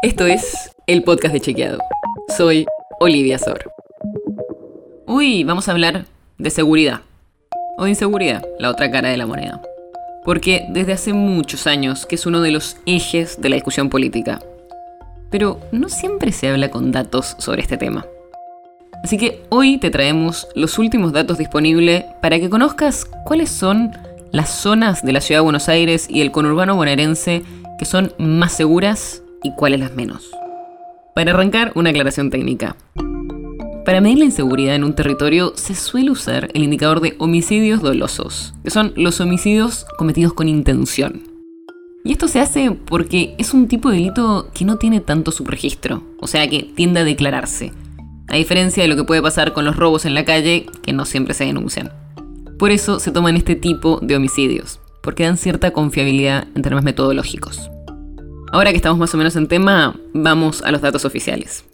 [0.00, 1.80] Esto es el podcast de Chequeado.
[2.36, 2.66] Soy
[3.00, 3.72] Olivia Sor.
[5.06, 6.04] Hoy vamos a hablar
[6.38, 7.00] de seguridad.
[7.78, 9.60] O de inseguridad, la otra cara de la moneda.
[10.24, 14.38] Porque desde hace muchos años que es uno de los ejes de la discusión política.
[15.30, 18.06] Pero no siempre se habla con datos sobre este tema.
[19.02, 23.90] Así que hoy te traemos los últimos datos disponibles para que conozcas cuáles son
[24.30, 27.42] las zonas de la ciudad de Buenos Aires y el conurbano bonaerense
[27.80, 30.30] que son más seguras y cuáles las menos.
[31.14, 32.76] Para arrancar, una aclaración técnica.
[33.84, 38.54] Para medir la inseguridad en un territorio se suele usar el indicador de homicidios dolosos,
[38.62, 41.22] que son los homicidios cometidos con intención.
[42.04, 46.02] Y esto se hace porque es un tipo de delito que no tiene tanto subregistro,
[46.20, 47.72] o sea que tiende a declararse,
[48.28, 51.04] a diferencia de lo que puede pasar con los robos en la calle, que no
[51.04, 51.90] siempre se denuncian.
[52.58, 57.70] Por eso se toman este tipo de homicidios, porque dan cierta confiabilidad en términos metodológicos.
[58.50, 61.64] Ahora que estamos más o menos en tema, vamos a los datos oficiales.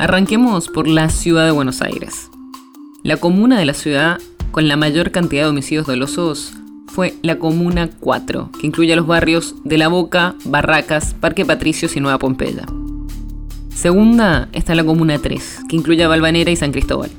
[0.00, 2.28] Arranquemos por la ciudad de Buenos Aires.
[3.04, 4.18] La comuna de la ciudad
[4.50, 6.52] con la mayor cantidad de homicidios dolosos
[6.88, 11.94] fue la Comuna 4, que incluye a los barrios de La Boca, Barracas, Parque Patricios
[11.94, 12.66] y Nueva Pompeya.
[13.72, 17.10] Segunda está la Comuna 3, que incluye a Balvanera y San Cristóbal.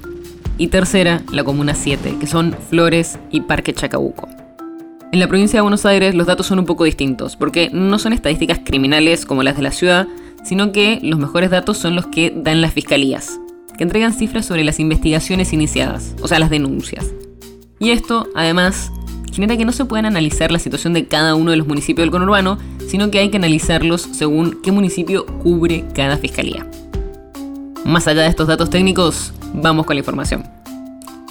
[0.58, 4.28] Y tercera, la Comuna 7, que son Flores y Parque Chacabuco.
[5.12, 8.14] En la provincia de Buenos Aires los datos son un poco distintos, porque no son
[8.14, 10.08] estadísticas criminales como las de la ciudad,
[10.46, 13.38] sino que los mejores datos son los que dan las fiscalías,
[13.78, 17.12] que entregan cifras sobre las investigaciones iniciadas, o sea, las denuncias.
[17.78, 18.90] Y esto, además,
[19.34, 22.12] genera que no se puedan analizar la situación de cada uno de los municipios del
[22.12, 26.66] conurbano, sino que hay que analizarlos según qué municipio cubre cada fiscalía.
[27.84, 30.61] Más allá de estos datos técnicos, vamos con la información.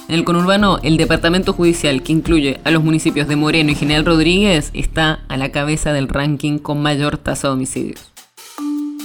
[0.07, 4.05] En el conurbano, el departamento judicial que incluye a los municipios de Moreno y General
[4.05, 8.11] Rodríguez está a la cabeza del ranking con mayor tasa de homicidios.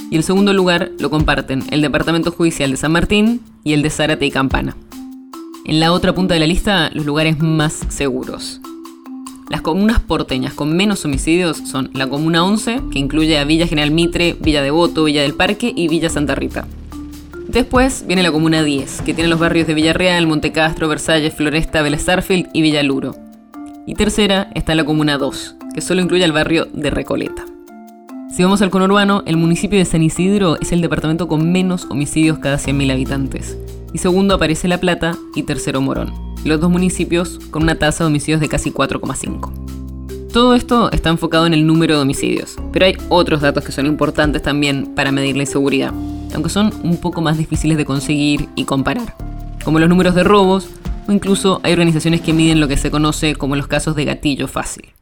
[0.09, 3.89] Y el segundo lugar lo comparten el departamento judicial de San Martín y el de
[3.89, 4.75] Zárate y Campana.
[5.65, 8.61] En la otra punta de la lista, los lugares más seguros.
[9.49, 13.91] Las comunas porteñas con menos homicidios son la Comuna 11, que incluye a Villa General
[13.91, 16.67] Mitre, Villa Devoto, Villa del Parque y Villa Santa Rita.
[17.47, 22.05] Después viene la Comuna 10, que tiene los barrios de Villarreal, Montecastro, Versalles, Floresta, Vélez
[22.53, 23.15] y Villa Luro.
[23.85, 27.45] Y tercera está la Comuna 2, que solo incluye el barrio de Recoleta.
[28.29, 32.39] Si vamos al conurbano, el municipio de San Isidro es el departamento con menos homicidios
[32.39, 33.57] cada 100.000 habitantes.
[33.93, 38.09] Y segundo aparece La Plata y tercero Morón los dos municipios con una tasa de
[38.09, 39.51] homicidios de casi 4,5.
[40.31, 43.85] Todo esto está enfocado en el número de homicidios, pero hay otros datos que son
[43.85, 45.93] importantes también para medir la inseguridad,
[46.33, 49.15] aunque son un poco más difíciles de conseguir y comparar,
[49.63, 50.69] como los números de robos
[51.07, 54.47] o incluso hay organizaciones que miden lo que se conoce como los casos de gatillo
[54.47, 54.93] fácil.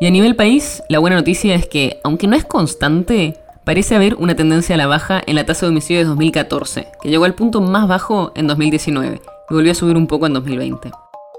[0.00, 4.16] Y a nivel país, la buena noticia es que, aunque no es constante, parece haber
[4.16, 7.34] una tendencia a la baja en la tasa de homicidios de 2014, que llegó al
[7.34, 9.20] punto más bajo en 2019
[9.50, 10.90] y volvió a subir un poco en 2020.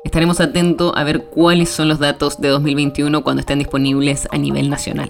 [0.03, 4.69] Estaremos atentos a ver cuáles son los datos de 2021 cuando estén disponibles a nivel
[4.69, 5.09] nacional.